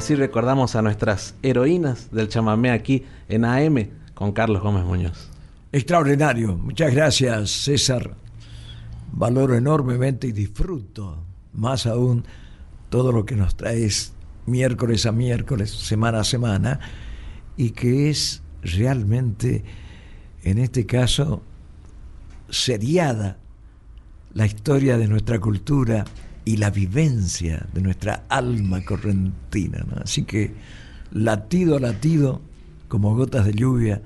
Así 0.00 0.14
recordamos 0.14 0.76
a 0.76 0.80
nuestras 0.80 1.34
heroínas 1.42 2.10
del 2.10 2.30
chamamé 2.30 2.70
aquí 2.70 3.04
en 3.28 3.44
AM 3.44 3.90
con 4.14 4.32
Carlos 4.32 4.62
Gómez 4.62 4.82
Muñoz. 4.82 5.28
Extraordinario. 5.72 6.56
Muchas 6.56 6.94
gracias, 6.94 7.50
César. 7.50 8.16
Valoro 9.12 9.54
enormemente 9.54 10.26
y 10.26 10.32
disfruto 10.32 11.22
más 11.52 11.84
aún 11.84 12.24
todo 12.88 13.12
lo 13.12 13.26
que 13.26 13.36
nos 13.36 13.58
traes 13.58 14.14
miércoles 14.46 15.04
a 15.04 15.12
miércoles, 15.12 15.70
semana 15.70 16.20
a 16.20 16.24
semana, 16.24 16.80
y 17.58 17.72
que 17.72 18.08
es 18.08 18.40
realmente, 18.62 19.64
en 20.44 20.56
este 20.56 20.86
caso, 20.86 21.42
seriada 22.48 23.36
la 24.32 24.46
historia 24.46 24.96
de 24.96 25.08
nuestra 25.08 25.38
cultura 25.38 26.06
y 26.44 26.56
la 26.56 26.70
vivencia 26.70 27.66
de 27.72 27.80
nuestra 27.80 28.24
alma 28.28 28.84
correntina. 28.84 29.84
Así 30.02 30.24
que 30.24 30.54
latido 31.12 31.76
a 31.76 31.80
latido, 31.80 32.40
como 32.88 33.14
gotas 33.14 33.44
de 33.44 33.52
lluvia, 33.52 34.02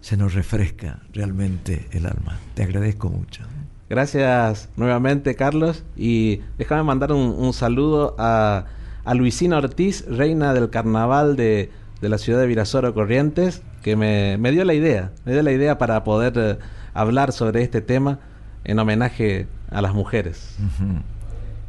se 0.00 0.16
nos 0.16 0.34
refresca 0.34 1.00
realmente 1.12 1.86
el 1.92 2.06
alma. 2.06 2.38
Te 2.54 2.62
agradezco 2.62 3.10
mucho. 3.10 3.42
Gracias 3.88 4.68
nuevamente, 4.76 5.34
Carlos. 5.34 5.84
Y 5.96 6.40
déjame 6.58 6.84
mandar 6.84 7.12
un, 7.12 7.52
saludo 7.52 8.14
a, 8.18 8.66
a, 9.04 9.14
Luisina 9.14 9.58
Ortiz, 9.58 10.06
reina 10.08 10.54
del 10.54 10.70
carnaval 10.70 11.36
de, 11.36 11.70
de 12.00 12.08
la 12.08 12.18
ciudad 12.18 12.40
de 12.40 12.46
Virasoro 12.46 12.94
Corrientes, 12.94 13.62
que 13.82 13.96
me, 13.96 14.38
me, 14.38 14.52
dio 14.52 14.64
la 14.64 14.74
idea, 14.74 15.12
me 15.24 15.32
dio 15.32 15.42
la 15.42 15.52
idea 15.52 15.76
para 15.76 16.04
poder 16.04 16.34
eh, 16.36 16.58
hablar 16.94 17.32
sobre 17.32 17.62
este 17.62 17.80
tema 17.80 18.20
en 18.64 18.78
homenaje 18.78 19.48
a 19.70 19.82
las 19.82 19.94
mujeres 19.94 20.56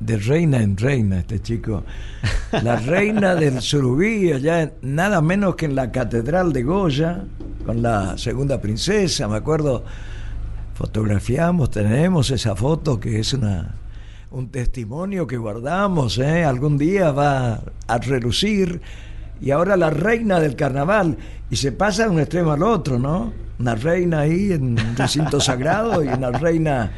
de 0.01 0.17
reina 0.17 0.62
en 0.62 0.75
reina 0.75 1.20
este 1.20 1.39
chico. 1.41 1.84
La 2.63 2.75
reina 2.93 3.36
del 3.36 3.62
Surubí, 3.62 4.31
allá 4.34 4.74
nada 4.81 5.22
menos 5.22 5.55
que 5.55 5.65
en 5.65 5.75
la 5.75 5.91
Catedral 5.91 6.51
de 6.51 6.63
Goya, 6.63 7.24
con 7.65 7.81
la 7.81 8.17
segunda 8.17 8.60
princesa, 8.60 9.27
me 9.27 9.38
acuerdo, 9.38 9.84
fotografiamos, 10.74 11.70
tenemos 11.70 12.31
esa 12.31 12.55
foto 12.55 13.00
que 13.00 13.20
es 13.20 13.34
una 13.34 13.75
un 14.31 14.48
testimonio 14.48 15.27
que 15.27 15.36
guardamos, 15.36 16.17
¿eh? 16.17 16.46
algún 16.46 16.77
día 16.77 17.12
va 17.12 17.62
a 17.88 17.98
relucir. 17.98 18.81
Y 19.41 19.51
ahora 19.51 19.75
la 19.75 19.89
reina 19.89 20.39
del 20.39 20.55
carnaval, 20.55 21.17
y 21.50 21.58
se 21.58 21.72
pasa 21.72 22.03
de 22.03 22.12
un 22.12 22.20
extremo 22.20 22.51
al 22.51 22.63
otro, 22.63 22.98
¿no? 22.98 23.34
Una 23.60 23.75
reina 23.75 24.22
ahí 24.22 24.53
en 24.53 24.79
un 24.79 24.96
recinto 24.96 25.41
sagrado 25.41 26.03
y 26.03 26.08
una 26.08 26.31
reina 26.31 26.91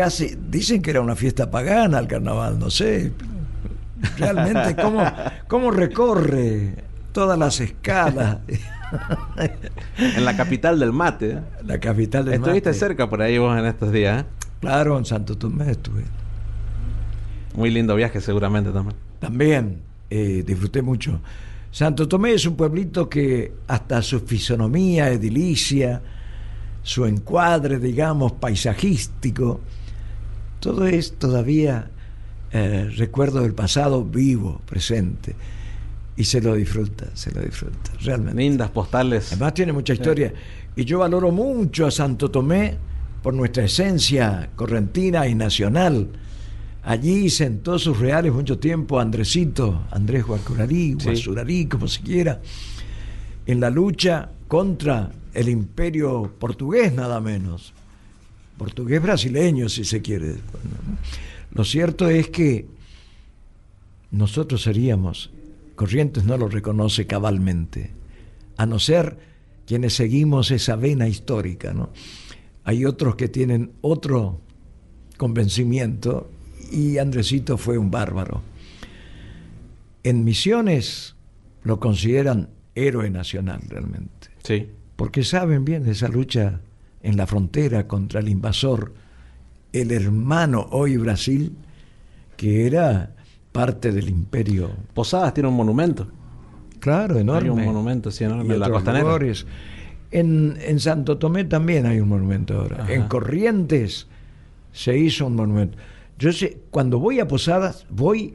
casi, 0.00 0.34
dicen 0.48 0.80
que 0.80 0.92
era 0.92 1.02
una 1.02 1.14
fiesta 1.14 1.50
pagana 1.50 1.98
el 1.98 2.06
carnaval, 2.06 2.58
no 2.58 2.70
sé. 2.70 3.12
Realmente, 4.16 4.74
¿cómo, 4.80 5.04
cómo 5.46 5.70
recorre 5.70 6.74
todas 7.12 7.38
las 7.38 7.60
escalas? 7.60 8.38
en 9.98 10.24
la 10.24 10.34
capital 10.38 10.80
del 10.80 10.94
mate. 10.94 11.32
¿eh? 11.32 11.40
La 11.66 11.78
capital 11.78 12.24
del 12.24 12.36
Estuviste 12.36 12.72
cerca 12.72 13.10
por 13.10 13.20
ahí 13.20 13.36
vos 13.36 13.58
en 13.58 13.66
estos 13.66 13.92
días. 13.92 14.22
¿eh? 14.22 14.26
Claro, 14.60 14.96
en 14.96 15.04
Santo 15.04 15.36
Tomé 15.36 15.70
estuve. 15.70 16.04
Muy 17.54 17.68
lindo 17.70 17.94
viaje 17.94 18.22
seguramente 18.22 18.70
también. 18.70 18.96
También, 19.18 19.82
eh, 20.08 20.42
disfruté 20.46 20.80
mucho. 20.80 21.20
Santo 21.70 22.08
Tomé 22.08 22.32
es 22.32 22.46
un 22.46 22.56
pueblito 22.56 23.06
que 23.06 23.52
hasta 23.68 24.00
su 24.00 24.20
fisonomía 24.20 25.10
edilicia, 25.10 26.00
su 26.82 27.04
encuadre, 27.04 27.78
digamos, 27.78 28.32
paisajístico, 28.32 29.60
todo 30.60 30.86
es 30.86 31.14
todavía 31.14 31.90
eh, 32.52 32.90
recuerdo 32.96 33.42
del 33.42 33.54
pasado 33.54 34.04
vivo, 34.04 34.60
presente. 34.66 35.34
Y 36.16 36.24
se 36.24 36.40
lo 36.40 36.54
disfruta, 36.54 37.06
se 37.14 37.32
lo 37.32 37.40
disfruta, 37.40 37.92
realmente. 38.00 38.42
Lindas 38.42 38.70
postales. 38.70 39.32
Además 39.32 39.54
tiene 39.54 39.72
mucha 39.72 39.94
historia. 39.94 40.32
Y 40.76 40.84
yo 40.84 40.98
valoro 40.98 41.30
mucho 41.30 41.86
a 41.86 41.90
Santo 41.90 42.30
Tomé 42.30 42.76
por 43.22 43.34
nuestra 43.34 43.64
esencia 43.64 44.50
correntina 44.54 45.26
y 45.26 45.34
nacional. 45.34 46.08
Allí 46.82 47.30
sentó 47.30 47.78
sus 47.78 47.98
reales 47.98 48.32
mucho 48.32 48.58
tiempo 48.58 49.00
Andresito, 49.00 49.82
Andrés 49.90 50.26
Guacurarí, 50.26 50.94
Guasurarí, 50.94 51.66
como 51.66 51.86
se 51.88 52.00
quiera, 52.00 52.40
en 53.46 53.60
la 53.60 53.70
lucha 53.70 54.30
contra 54.48 55.10
el 55.34 55.48
imperio 55.48 56.34
portugués 56.38 56.92
nada 56.92 57.20
menos, 57.20 57.72
portugués 58.60 59.00
brasileño 59.00 59.70
si 59.70 59.86
se 59.86 60.02
quiere. 60.02 60.34
Lo 61.54 61.64
cierto 61.64 62.10
es 62.10 62.28
que 62.28 62.66
nosotros 64.10 64.60
seríamos, 64.60 65.30
Corrientes 65.76 66.24
no 66.24 66.36
lo 66.36 66.46
reconoce 66.46 67.06
cabalmente, 67.06 67.90
a 68.58 68.66
no 68.66 68.78
ser 68.78 69.16
quienes 69.66 69.94
seguimos 69.94 70.50
esa 70.50 70.76
vena 70.76 71.08
histórica, 71.08 71.72
¿no? 71.72 71.88
Hay 72.64 72.84
otros 72.84 73.16
que 73.16 73.28
tienen 73.30 73.72
otro 73.80 74.42
convencimiento 75.16 76.30
y 76.70 76.98
Andresito 76.98 77.56
fue 77.56 77.78
un 77.78 77.90
bárbaro. 77.90 78.42
En 80.02 80.22
Misiones 80.22 81.16
lo 81.62 81.80
consideran 81.80 82.50
héroe 82.74 83.08
nacional 83.08 83.62
realmente. 83.66 84.28
Sí. 84.44 84.68
Porque 84.96 85.24
saben 85.24 85.64
bien 85.64 85.82
de 85.82 85.92
esa 85.92 86.08
lucha 86.08 86.60
en 87.02 87.16
la 87.16 87.26
frontera 87.26 87.86
contra 87.86 88.20
el 88.20 88.28
invasor, 88.28 88.92
el 89.72 89.90
hermano 89.92 90.66
hoy 90.70 90.96
Brasil, 90.96 91.56
que 92.36 92.66
era 92.66 93.14
parte 93.52 93.92
del 93.92 94.08
imperio. 94.08 94.70
Posadas 94.94 95.34
tiene 95.34 95.48
un 95.48 95.56
monumento. 95.56 96.08
Claro, 96.78 97.18
enorme. 97.18 97.50
Hay 97.50 97.58
un 97.58 97.64
monumento, 97.64 98.10
sí, 98.10 98.24
enorme 98.24 98.44
Y 98.48 98.52
en 98.52 98.60
la 98.60 98.70
costanera. 98.70 99.18
En, 100.12 100.56
en 100.60 100.80
Santo 100.80 101.18
Tomé 101.18 101.44
también 101.44 101.86
hay 101.86 102.00
un 102.00 102.08
monumento 102.08 102.60
ahora. 102.60 102.82
Ajá. 102.82 102.92
En 102.92 103.06
Corrientes 103.06 104.08
se 104.72 104.96
hizo 104.98 105.26
un 105.26 105.36
monumento. 105.36 105.78
Yo 106.18 106.32
sé, 106.32 106.58
cuando 106.70 106.98
voy 106.98 107.20
a 107.20 107.28
Posadas, 107.28 107.86
voy 107.90 108.34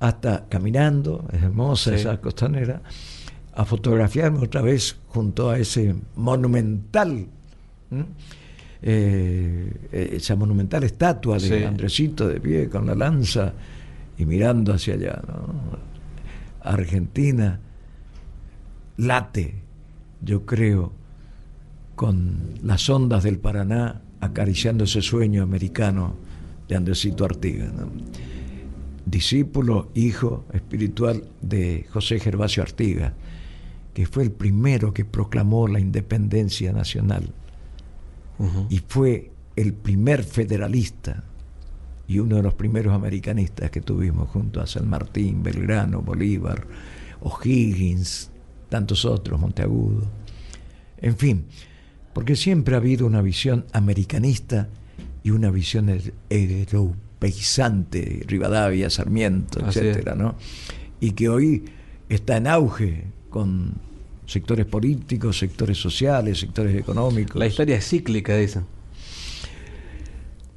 hasta 0.00 0.46
caminando, 0.48 1.26
es 1.32 1.42
hermosa 1.42 1.90
Sí. 1.90 1.96
esa 1.96 2.20
costanera, 2.20 2.82
a 3.54 3.64
fotografiarme 3.64 4.40
otra 4.40 4.60
vez 4.60 4.96
junto 5.08 5.48
a 5.48 5.58
ese 5.58 5.94
monumental, 6.16 7.28
Eh, 8.82 9.72
eh, 9.90 10.10
esa 10.12 10.36
monumental 10.36 10.84
estatua 10.84 11.38
de 11.38 11.48
Sí. 11.48 11.64
Andresito 11.64 12.28
de 12.28 12.40
pie 12.40 12.68
con 12.68 12.86
la 12.86 12.94
lanza 12.94 13.52
y 14.18 14.26
mirando 14.26 14.72
hacia 14.72 14.94
allá. 14.94 15.22
¿no? 15.26 15.78
Argentina 16.62 17.58
late, 18.98 19.54
yo 20.22 20.44
creo, 20.44 20.92
con 21.94 22.54
las 22.62 22.88
ondas 22.90 23.24
del 23.24 23.38
Paraná 23.38 24.02
acariciando 24.20 24.84
ese 24.84 25.02
sueño 25.02 25.42
americano 25.42 26.14
de 26.68 26.76
Andresito 26.76 27.24
Artigas. 27.24 27.72
¿no? 27.72 27.88
Discípulo, 29.04 29.90
hijo 29.94 30.44
espiritual 30.52 31.24
de 31.40 31.86
José 31.90 32.18
Gervasio 32.18 32.62
Artigas, 32.62 33.12
que 33.94 34.06
fue 34.06 34.24
el 34.24 34.32
primero 34.32 34.92
que 34.92 35.04
proclamó 35.04 35.68
la 35.68 35.80
independencia 35.80 36.72
nacional 36.72 37.32
Y 38.68 38.78
fue 38.86 39.30
el 39.56 39.72
primer 39.72 40.22
federalista 40.24 41.24
y 42.08 42.18
uno 42.18 42.36
de 42.36 42.42
los 42.42 42.54
primeros 42.54 42.92
americanistas 42.94 43.70
que 43.70 43.80
tuvimos 43.80 44.28
junto 44.28 44.60
a 44.60 44.66
San 44.66 44.88
Martín, 44.88 45.42
Belgrano, 45.42 46.02
Bolívar, 46.02 46.66
O'Higgins, 47.20 48.30
tantos 48.68 49.04
otros, 49.04 49.40
Monteagudo. 49.40 50.04
En 50.98 51.16
fin, 51.16 51.44
porque 52.12 52.36
siempre 52.36 52.74
ha 52.74 52.78
habido 52.78 53.06
una 53.06 53.22
visión 53.22 53.64
americanista 53.72 54.68
y 55.22 55.30
una 55.30 55.50
visión 55.50 55.88
er- 55.88 56.12
europeizante, 56.30 58.22
Rivadavia, 58.26 58.90
Sarmiento, 58.90 59.64
Así 59.64 59.78
etcétera, 59.80 60.14
¿no? 60.14 60.34
Y 61.00 61.12
que 61.12 61.28
hoy 61.28 61.64
está 62.08 62.36
en 62.36 62.46
auge 62.46 63.04
con 63.30 63.74
sectores 64.26 64.66
políticos, 64.66 65.38
sectores 65.38 65.78
sociales, 65.78 66.40
sectores 66.40 66.76
económicos. 66.76 67.36
La 67.36 67.46
historia 67.46 67.76
es 67.76 67.88
cíclica, 67.88 68.36
dicen. 68.36 68.64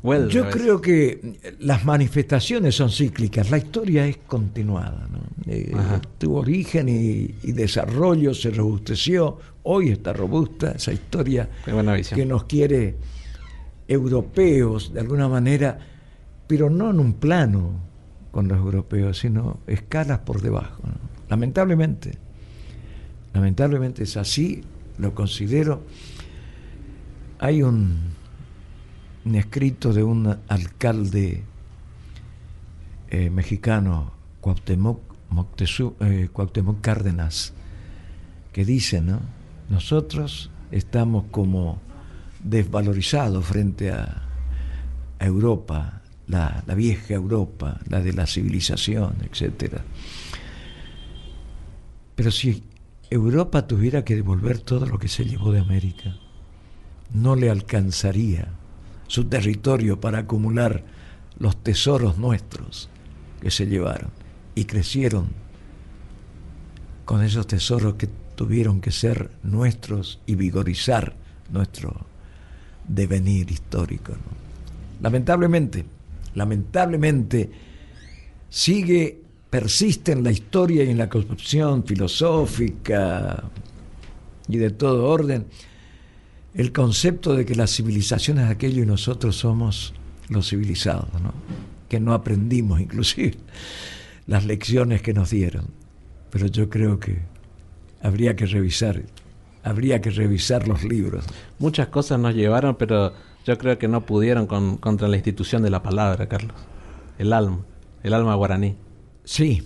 Vuelve 0.01 0.27
a 0.27 0.29
Yo 0.29 0.49
creo 0.49 0.79
que 0.79 1.39
las 1.59 1.85
manifestaciones 1.85 2.75
son 2.75 2.89
cíclicas, 2.89 3.51
la 3.51 3.57
historia 3.57 4.05
es 4.05 4.17
continuada. 4.17 5.07
¿no? 5.11 5.19
Eh, 5.45 5.73
tuvo 6.17 6.39
origen 6.39 6.87
y, 6.87 7.35
y 7.43 7.51
desarrollo, 7.51 8.33
se 8.33 8.49
robusteció, 8.51 9.37
hoy 9.63 9.89
está 9.89 10.13
robusta 10.13 10.71
esa 10.71 10.93
historia 10.93 11.49
que 12.15 12.25
nos 12.25 12.45
quiere 12.45 12.95
europeos 13.87 14.93
de 14.93 15.01
alguna 15.01 15.27
manera, 15.27 15.79
pero 16.47 16.69
no 16.69 16.91
en 16.91 16.99
un 16.99 17.13
plano 17.13 17.73
con 18.31 18.47
los 18.47 18.57
europeos, 18.57 19.19
sino 19.19 19.59
escalas 19.67 20.19
por 20.19 20.41
debajo. 20.41 20.81
¿no? 20.83 20.93
Lamentablemente, 21.27 22.17
lamentablemente 23.33 24.03
es 24.03 24.17
así, 24.17 24.63
lo 24.97 25.13
considero. 25.13 25.83
Hay 27.39 27.63
un, 27.63 28.09
escrito 29.33 29.93
de 29.93 30.03
un 30.03 30.37
alcalde 30.47 31.43
eh, 33.09 33.29
mexicano, 33.29 34.13
eh, 34.43 36.29
Cuauhtémoc 36.31 36.81
Cárdenas, 36.81 37.53
que 38.51 38.65
dice, 38.65 39.01
¿no? 39.01 39.19
Nosotros 39.69 40.49
estamos 40.71 41.25
como 41.31 41.79
desvalorizados 42.43 43.45
frente 43.45 43.91
a, 43.91 44.25
Europa, 45.21 46.01
la, 46.27 46.63
la 46.65 46.75
vieja 46.75 47.13
Europa, 47.13 47.77
la 47.89 47.99
de 47.99 48.13
la 48.13 48.25
civilización, 48.25 49.17
etcétera. 49.29 49.83
Pero 52.15 52.31
si 52.31 52.63
Europa 53.09 53.67
tuviera 53.67 54.05
que 54.05 54.15
devolver 54.15 54.59
todo 54.59 54.85
lo 54.85 54.99
que 54.99 55.07
se 55.07 55.25
llevó 55.25 55.51
de 55.51 55.59
América, 55.59 56.15
no 57.13 57.35
le 57.35 57.49
alcanzaría 57.49 58.49
su 59.07 59.25
territorio 59.25 59.99
para 59.99 60.19
acumular 60.19 60.83
los 61.39 61.61
tesoros 61.63 62.17
nuestros 62.17 62.89
que 63.41 63.49
se 63.49 63.65
llevaron 63.65 64.11
y 64.53 64.65
crecieron 64.65 65.29
con 67.05 67.23
esos 67.23 67.47
tesoros 67.47 67.95
que 67.95 68.07
tuvieron 68.35 68.81
que 68.81 68.91
ser 68.91 69.31
nuestros 69.41 70.19
y 70.27 70.35
vigorizar 70.35 71.15
nuestro 71.51 72.05
devenir 72.87 73.49
histórico. 73.51 74.13
Lamentablemente, 75.01 75.85
lamentablemente 76.35 77.49
sigue, 78.49 79.23
persiste 79.49 80.11
en 80.11 80.23
la 80.23 80.31
historia 80.31 80.83
y 80.83 80.89
en 80.89 80.97
la 80.97 81.09
construcción 81.09 81.83
filosófica 81.83 83.43
y 84.47 84.57
de 84.57 84.69
todo 84.71 85.05
orden 85.07 85.45
el 86.53 86.71
concepto 86.71 87.33
de 87.35 87.45
que 87.45 87.55
la 87.55 87.67
civilización 87.67 88.39
es 88.39 88.49
aquello 88.49 88.83
y 88.83 88.85
nosotros 88.85 89.35
somos 89.37 89.93
los 90.29 90.49
civilizados, 90.49 91.07
¿no? 91.21 91.33
que 91.87 91.99
no 91.99 92.13
aprendimos 92.13 92.79
inclusive 92.81 93.35
las 94.27 94.45
lecciones 94.45 95.01
que 95.01 95.13
nos 95.13 95.29
dieron. 95.31 95.65
Pero 96.31 96.45
yo 96.47 96.69
creo 96.69 96.99
que 96.99 97.19
habría 98.01 98.35
que 98.35 98.45
revisar, 98.45 99.01
habría 99.63 99.99
que 100.01 100.11
revisar 100.11 100.67
los 100.67 100.83
libros. 100.83 101.25
Muchas 101.57 101.87
cosas 101.87 102.19
nos 102.19 102.35
llevaron, 102.35 102.75
pero 102.75 103.13
yo 103.45 103.57
creo 103.57 103.79
que 103.79 103.87
no 103.87 104.05
pudieron 104.05 104.45
con- 104.45 104.77
contra 104.77 105.07
la 105.07 105.15
institución 105.15 105.63
de 105.63 105.71
la 105.71 105.81
palabra, 105.81 106.27
Carlos. 106.27 106.55
El 107.17 107.33
alma, 107.33 107.59
el 108.03 108.13
alma 108.13 108.35
guaraní. 108.35 108.75
Sí, 109.29 109.61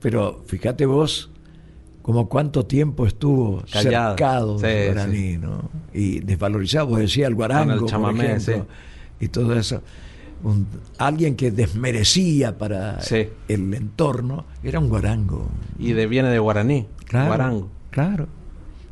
pero 0.00 0.44
fíjate 0.46 0.86
vos 0.86 1.28
como 2.02 2.28
cuánto 2.28 2.64
tiempo 2.66 3.04
estuvo 3.04 3.64
Callado. 3.72 4.10
cercado 4.12 4.58
Sí, 4.60 4.66
del 4.66 4.92
guaraní, 4.94 5.38
¿no? 5.38 5.70
Y 5.92 6.20
desvalorizado, 6.20 6.86
vos 6.86 7.00
decías 7.00 7.26
el 7.26 7.34
guarango, 7.34 7.72
el 7.72 7.80
por 7.80 7.88
chamamé, 7.88 8.26
ejemplo, 8.36 8.68
y 9.18 9.26
todo 9.26 9.58
eso. 9.58 9.82
Un- 10.44 10.68
alguien 10.98 11.34
que 11.34 11.50
desmerecía 11.50 12.56
para 12.56 13.00
el 13.48 13.74
entorno 13.74 14.44
era 14.62 14.78
un 14.78 14.88
guarango. 14.88 15.48
Y 15.76 15.92
de, 15.94 16.06
viene 16.06 16.28
de 16.28 16.38
guaraní, 16.38 16.86
Claro, 17.06 17.26
guarango. 17.26 17.68
claro, 17.90 18.28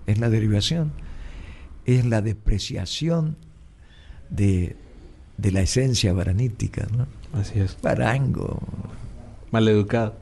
es 0.08 0.18
la 0.18 0.28
derivación, 0.28 0.90
es 1.86 2.04
la 2.04 2.20
depreciación 2.20 3.36
de, 4.28 4.74
de 5.36 5.52
la 5.52 5.60
esencia 5.60 6.12
guaranítica, 6.12 6.88
¿no? 6.96 7.06
Así 7.38 7.60
es. 7.60 7.76
Guarango. 7.80 8.58
Maleducado. 9.52 10.16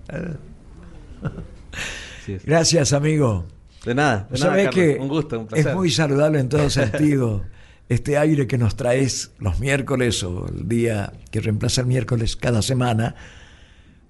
Gracias, 2.45 2.93
amigo. 2.93 3.47
De 3.85 3.95
nada, 3.95 4.29
de 4.31 4.39
nada, 4.39 4.51
Sabés 4.51 4.67
Carlos. 4.67 4.75
que 4.75 4.99
un 5.01 5.09
gusto, 5.09 5.41
un 5.41 5.47
placer. 5.47 5.69
es 5.69 5.75
muy 5.75 5.91
saludable 5.91 6.39
en 6.39 6.51
todo 6.51 6.69
sentido 6.71 7.43
este 7.89 8.19
aire 8.19 8.47
que 8.47 8.59
nos 8.59 8.77
traes 8.77 9.33
los 9.39 9.59
miércoles 9.59 10.23
o 10.23 10.47
el 10.47 10.69
día 10.69 11.13
que 11.31 11.41
reemplaza 11.41 11.81
el 11.81 11.87
miércoles 11.87 12.37
cada 12.37 12.61
semana, 12.61 13.15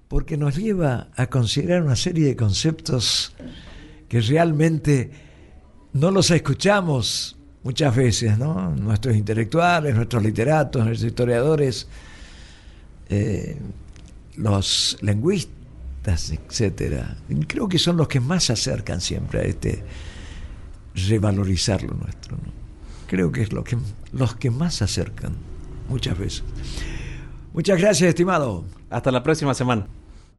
porque 0.07 0.35
nos 0.37 0.57
lleva 0.57 1.07
a 1.15 1.27
considerar 1.27 1.81
una 1.83 1.95
serie 1.95 2.25
de 2.25 2.35
conceptos 2.35 3.33
que 4.09 4.19
realmente 4.21 5.09
no 5.93 6.11
los 6.11 6.29
escuchamos 6.31 7.37
muchas 7.63 7.95
veces, 7.95 8.37
¿no? 8.37 8.71
Nuestros 8.75 9.15
intelectuales, 9.15 9.95
nuestros 9.95 10.21
literatos, 10.21 10.85
nuestros 10.85 11.07
historiadores, 11.07 11.87
eh, 13.09 13.57
los 14.35 14.97
lingüistas, 15.01 16.31
etcétera. 16.31 17.17
Creo 17.47 17.67
que 17.67 17.79
son 17.79 17.97
los 17.97 18.07
que 18.07 18.19
más 18.19 18.45
se 18.45 18.53
acercan 18.53 19.01
siempre 19.01 19.39
a 19.39 19.43
este 19.43 19.83
revalorizar 20.95 21.83
lo 21.83 21.93
nuestro. 21.93 22.37
Creo 23.07 23.31
que 23.31 23.41
es 23.41 23.53
lo 23.53 23.63
que, 23.63 23.77
los 24.13 24.35
que 24.35 24.49
más 24.49 24.75
se 24.75 24.83
acercan 24.83 25.33
muchas 25.89 26.17
veces. 26.17 26.43
Muchas 27.53 27.79
gracias, 27.79 28.09
estimado. 28.09 28.65
Hasta 28.89 29.11
la 29.11 29.23
próxima 29.23 29.53
semana. 29.53 29.87